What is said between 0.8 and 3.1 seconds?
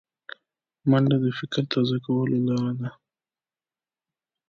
منډه د فکر تازه کولو لاره ده